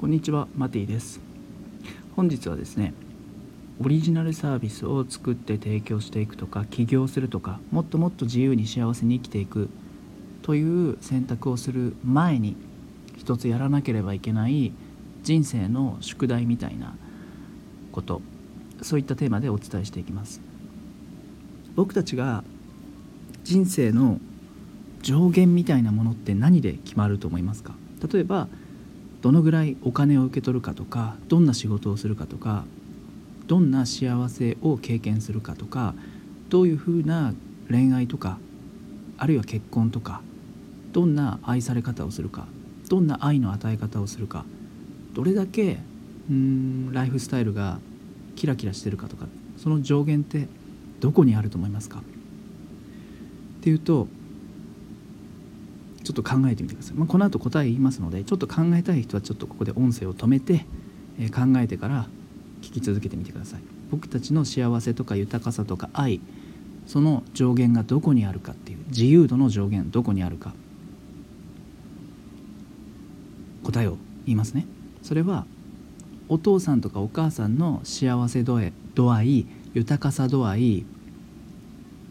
[0.00, 1.20] こんにちはマティです。
[2.16, 2.94] 本日はですね
[3.84, 9.68] オリジナルサービスを作って提供していくとか起業するとかもっともっと自由に幸せに生きていく
[10.40, 12.56] という選択をする前に
[13.18, 14.72] 一つやらなければいけない
[15.22, 16.94] 人生の宿題みたいな
[17.92, 18.22] こと
[18.80, 20.40] そういったテーマでお伝えしていきます。
[21.76, 22.42] 僕たちが
[23.44, 24.18] 人生の
[25.02, 27.74] 上限みたいなものって何で決まると思いますか？
[28.10, 28.48] 例えば
[29.22, 32.64] どのぐらいお金を受け取るかとかどんな仕事をするかとか
[33.46, 35.94] どんな幸せを経験するかとか
[36.48, 37.34] どういうふうな
[37.68, 38.38] 恋愛とか
[39.18, 40.22] あるいは結婚とか
[40.92, 42.46] どんな愛され方をするか
[42.88, 44.44] どんな愛の与え方をするか
[45.12, 45.78] どれだけ
[46.30, 47.78] うんライフスタイルが
[48.36, 49.26] キラキラしてるかとか
[49.58, 50.48] その上限って
[51.00, 51.98] どこにあると思いますか？
[51.98, 52.02] っ
[53.62, 54.08] ていうと
[56.02, 60.64] ちょっと考えてみてください、まあ、この後答え言いますのでちょっと考えたい人はちょっとここで音声を止めて、
[61.18, 62.06] えー、考えてから
[62.62, 63.60] 聞き続けてみてください。
[63.90, 66.20] 僕たちの幸せとか豊かさとか愛
[66.86, 70.54] その上限がどこにあるかっていう自由度の上限どこにあるか。
[73.62, 74.66] 答えを言いますね。
[75.02, 75.46] それは
[76.28, 78.58] お父さんとかお母さんの幸せ度
[79.12, 80.86] 合い豊かさ度合い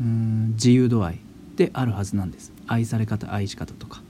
[0.00, 1.20] うん自由度合い
[1.56, 2.53] であるはずなんです。
[2.66, 4.02] 愛され方愛し方とか。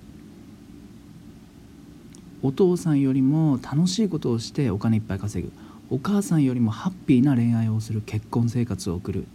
[2.43, 5.53] お父さんよりも楽しいことをしてお金いっぱい稼ぐ。
[5.91, 9.27] お母さんよりもハッピーな恋愛をする結婚生活を送る。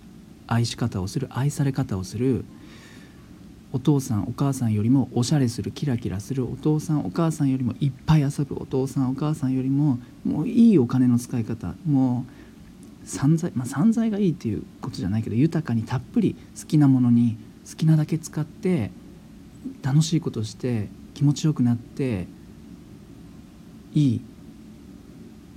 [0.48, 2.46] 愛し方をする愛され方をする。
[3.72, 6.46] お父さんお母さんよりもおしゃれするキラキラする。
[6.46, 8.56] お父さんお母さんよりもいっぱい遊ぶ。
[8.60, 11.76] お父さんお母さんよりももういいお金の使い方。
[11.88, 18.92] もう散財まあ散財がいいっていうことじゃないけど豊かにたっぷり好きなものに好きなだけ使って
[19.82, 22.28] 楽しいことして気持ちよくなって
[23.94, 24.22] いい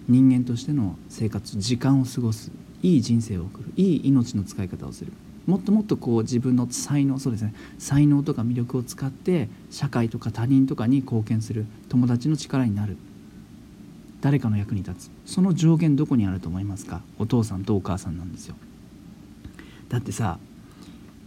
[0.09, 2.51] 人間としての生活時間を過ごす。
[2.83, 3.73] いい人生を送る。
[3.77, 5.13] いい命の使い方をする。
[5.47, 7.55] もっともっとこう自分の才能そうですね。
[7.79, 11.67] 才能とか魅力を使って社会とか他人とかに貢献する。
[11.89, 12.97] 友達の力になる。
[14.21, 15.11] 誰かの役に立つ。
[15.27, 17.03] その上限どこにあると思いますか？
[17.19, 18.57] お父さんとお母さんなんですよ。
[19.89, 20.39] だってさ、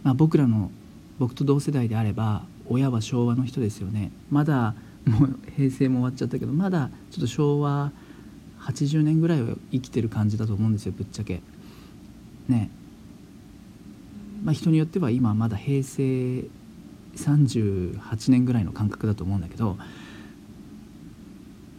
[0.02, 0.70] まあ、僕らの
[1.18, 4.10] 僕と同世代であれば親は昭和の人ですよね。
[4.30, 7.92] まだもう平成も終わっちゃったけどまだちょっと昭和
[8.60, 11.40] 80年ぐらいは生きてる感じだと思うんですよぶっちゃけ。
[12.48, 12.70] ね。
[14.42, 16.44] まあ人によっては今まだ平成
[17.16, 19.78] 38年ぐらいの感覚だと思うんだけど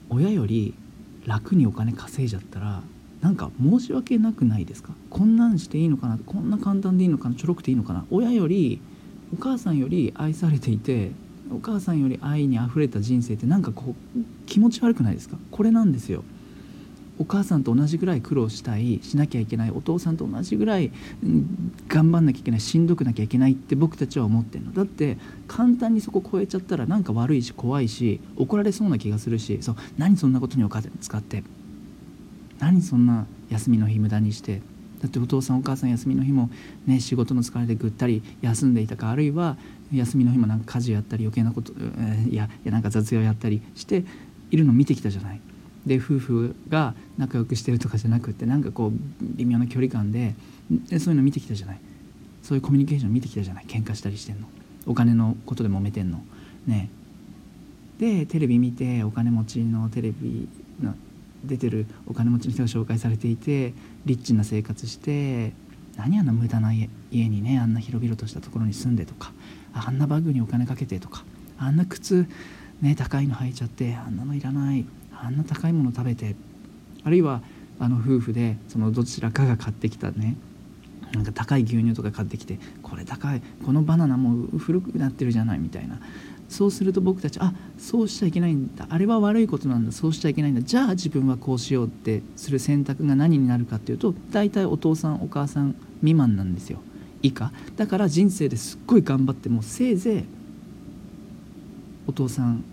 [0.09, 0.73] 親より
[1.25, 2.81] 楽にお金稼いじゃったら
[3.21, 4.93] なんか申し訳なくないですか？
[5.09, 6.17] こんなんしていいのかな？
[6.25, 7.35] こんな簡単でいいのかな？
[7.35, 8.05] ちょろくていいのかな？
[8.09, 8.79] 親より
[9.33, 11.11] お母さんより愛されていて
[11.51, 15.37] お母さんより愛にあふれた人生ってなんかこう気持ち悪くないですか？
[15.51, 16.23] これなんですよ。
[17.19, 20.91] お母さんと同じぐらい苦労したいしなきゃいけないお父さんと同じぐらい、
[21.23, 24.73] うん、頑張んなきゃいけないしんどくなきゃいけないって僕たちは思ってるの。
[24.73, 25.17] だって
[25.47, 31.43] 簡単にそこ超えちゃったらなんか悪いし怖いし怒られそうな気がするしそう何そんなことにお金使って
[32.59, 34.61] 何そんな休みの日無駄にして
[35.01, 36.49] だってお父さんお母さん休みの日も
[36.85, 39.57] ね仕事の疲れでぐったり休んでいたかあるいは
[39.93, 41.71] 休みの日もなんか家事やったり余計なこと、
[42.29, 44.03] いやいやなんか雑用やったりして
[44.51, 45.41] いるの見てきたじゃない。
[45.85, 48.91] で夫婦が仲良くしてるとかじゃなくってなんかこう
[49.21, 50.35] 微妙な距離感で
[50.89, 51.79] でそういうの見てきたじゃない。
[52.43, 53.65] そういうコミュニケーション見てきたじゃない。
[53.65, 54.47] 喧嘩したりしてんの。
[54.85, 56.21] お金のことで揉めてんの。
[56.65, 56.89] ね。
[57.99, 60.47] でテレビ見てお金持ちのテレビ
[61.43, 63.73] 出てるお金持ちの人が紹介されていて
[64.05, 65.53] リッチな生活して
[65.95, 69.31] 何あの無駄な家家にねあんな広々としたところに住んでとか
[69.73, 71.23] あんなバッグにお金かけてとか
[71.57, 72.27] あんな靴
[72.81, 76.35] ね高いの履いちゃってあんなのいらないあんな高いもの食べて
[77.03, 77.41] あるいは
[77.79, 80.35] あの夫婦でそのどちらかが買ってきたね
[81.13, 85.99] なんか高い牛乳とか買ってきてこれ高いこのバナナもう古くなってるじゃないみたいな。
[86.49, 88.87] そうすると僕たちあそうしちゃいけないんだ。
[88.89, 89.91] あれは悪いことなんだ。
[89.91, 90.61] そうしちゃいけないんだ。
[90.61, 96.79] じゃあ自分はこうしようってする選択が何になるかっていうと大体お父さんお母さん未満なんですよ。
[97.21, 97.51] 以下。
[97.75, 100.23] だから人生ですっごい頑張ってもせいぜい
[102.07, 102.63] お父さん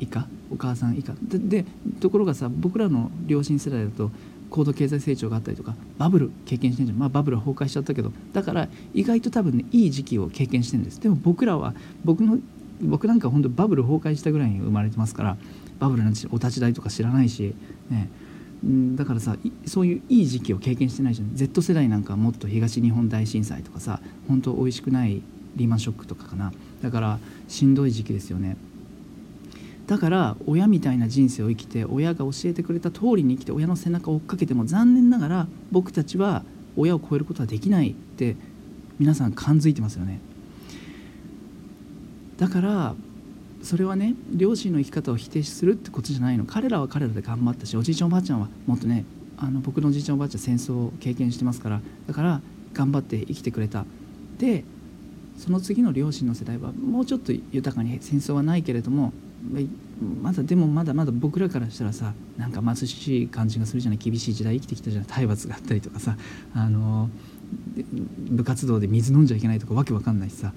[0.00, 1.14] 以下お母さん以下。
[1.22, 1.66] でで
[2.00, 4.10] ところがさ僕らの両親世代だと
[4.52, 6.98] 高度経済成長があったりとかバブル経験してるじゃん。
[6.98, 11.00] まあバブル崩壊しちゃったけどだから意外と多分ねいい時期を経験してるんです。
[11.00, 12.38] でも僕らは僕の
[12.82, 15.36] 僕なんか本当バブル崩壊したぐらいに生まれてますから
[15.78, 17.54] バブルなんてお立ち台とか知らないし
[17.90, 18.10] ね。
[18.94, 21.34] だからさそういういい時期を経験してないじゃん。
[21.34, 25.22] Z 世代なんかもっと東日本大震災とかさ本当美味しくない
[25.56, 26.52] リーマンショックとかかな。
[26.82, 28.56] だからしんどい時期ですよね。
[29.92, 36.44] だから親みたいな人生を生きて親が教えてくれた通りに生きて親の背中を追っかけても残念ながら僕たちは
[36.78, 38.36] 親を超えることはできないって
[38.98, 40.18] 皆さん感づいてますよね。
[42.38, 42.94] だから
[43.62, 46.46] それはね両親の生き方を否定するってことじゃないの。
[46.46, 49.04] 彼らは彼らで頑張ったしおじいちゃんおばあちゃんはもっとね
[49.36, 52.40] あの僕のおじいちゃんおばあちゃん戦争を経験してますからだから
[52.72, 53.84] 頑張って生きてくれた。
[54.38, 54.64] で
[55.36, 59.12] その次の両親の世代はもうちょっと豊かに戦争はないけれども
[60.22, 66.16] まだでもまだまだ僕らからしたらさなんか貧しい感じがするじゃない厳しい時代生きてきたじゃない体罰があったりとかさ
[66.54, 67.10] あの
[68.30, 70.52] 部活動で水飲んじゃいけないとかわけわかんないしさ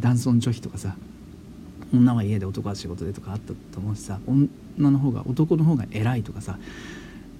[0.00, 0.96] 男尊女卑とかさ
[1.94, 6.58] 女は家で男は仕事でとかあったと思うしさ女の方が男の方が偉いとかさ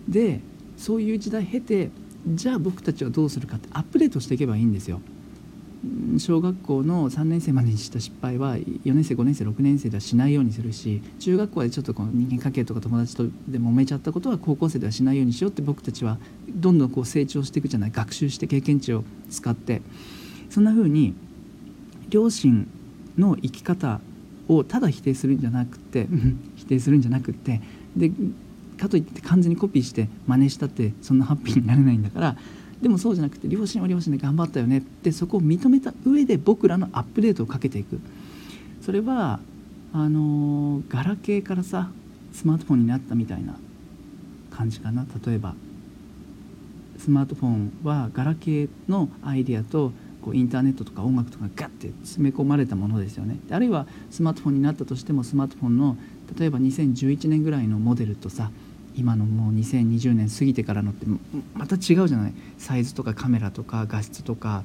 [0.08, 0.40] で
[0.76, 1.90] そういう時代経て
[2.26, 5.00] じゃあ僕たちはどうするかってアップデートしていけばいいんですよ。
[6.18, 16.18] 小学校の3年生までにした失敗は4年生5年生6年生ではしないようにするし中学校でちょっとこの人間関係とか友達とで揉めちゃったことは高校生ではしないようにしようって僕たちは
[16.48, 19.82] どんどんこう成長していくじゃない学習して経験値を使って。
[20.50, 21.14] そんな風に
[22.08, 22.68] 両親
[23.18, 24.00] の生き方
[24.48, 26.06] をただ否定するんじゃなくて
[26.56, 27.60] 否定するんじゃなくて
[27.96, 28.12] で
[28.76, 32.36] かといって完全にコピーして真似したってそんなハッピーになれないんだから
[32.80, 37.98] でもそうじゃなくて両親は両親で頑張ったよねってそこを認めた上で僕らのアップデートをかけていく。
[38.82, 39.40] それは
[39.92, 41.90] あのガラケーからさ
[42.32, 43.56] スマートフォンになったみたいな
[44.50, 45.06] 感じかな。
[45.26, 45.54] 例えば
[46.98, 49.92] スマートフォンはガラケーのアイデアと
[50.22, 53.38] こうインターネットとか音楽とかガッて詰め込まれたものですよね。
[53.50, 55.96] あるいはスマートフォンになったとしてもスマートフォンの
[56.38, 58.50] 例えば2011年ぐらいのモデルとさ
[58.96, 61.06] 今のもう2020年過ぎてからのって
[61.54, 62.32] また違うじゃない？
[62.58, 64.64] サイズとかカメラとか画質とか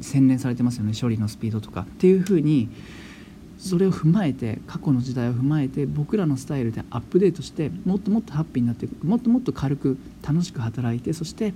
[0.00, 2.68] 洗練されてますよね処理のスピードとかっていうふうに
[3.58, 11.54] それを踏まえて過去の時代を踏まえて僕らのスタイルでアップデートしてもっともっとハッピーになっていくもっともっと軽く楽しく働いてそして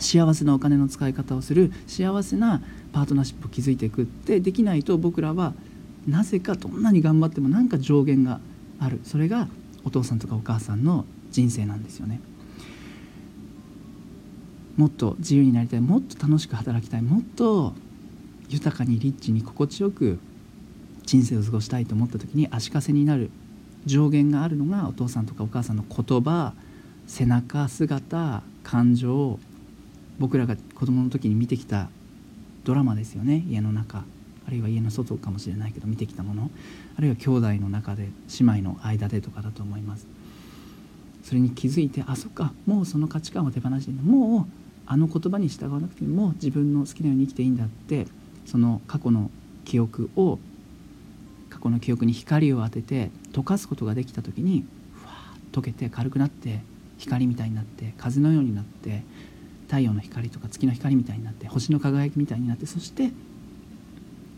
[0.00, 2.62] 幸せなお金の使い方をする幸せな
[2.92, 5.54] パートナーシップを築いていくってできないと僕らは
[6.06, 8.38] なぜかどんなに頑張ってもなんか上限が
[8.78, 9.00] ある。
[9.02, 9.48] それが
[9.84, 12.20] お父さんとかお母さんの人生なんですよね。
[14.76, 15.80] もっと自由になりたい。
[15.80, 17.74] もっと楽しく働きたいもっと
[18.48, 20.18] 豊かにリッチに心地よく
[21.04, 23.30] 人生を過ごしたいと思った時に足かせになる
[23.86, 26.52] 上限があるのがお父さんとかお母さんの言葉
[27.06, 29.38] 背中姿感情
[30.18, 31.88] 僕らが子供の時に見てきた
[32.64, 33.44] ドラマですよね。
[33.48, 34.04] 家の中。
[34.48, 36.50] あるいは家の外かもしれないけど見てきたもの
[36.96, 38.08] あるいは兄弟の中で
[38.40, 40.06] 姉妹の間でとかだと思います。
[41.22, 44.52] それに気づいてあそっかもうその価値観を手放してもう
[44.86, 48.06] あの言葉に従わなくても自分の好きなように生きていいんだって
[48.46, 49.30] その過去の
[49.66, 50.38] 記憶を
[51.50, 54.64] 過去の記憶に光を当てて溶かすことができた時に
[54.94, 56.60] ふわっ溶けて軽くなって
[56.96, 59.02] 光みたいになって風のようになって
[59.66, 63.10] 太陽の光とか月の光みたいになって星の輝きみたいになってそして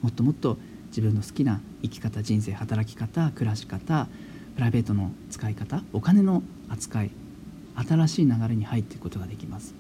[0.03, 0.59] もっともっと
[0.89, 4.09] 自分の好きな生き方人生働き方暮らし方
[4.55, 7.11] プライベートの使い方お金の扱い
[7.89, 9.75] 新しい流れに入っていくことができます。